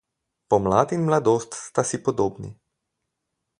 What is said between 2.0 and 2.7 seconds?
podobni.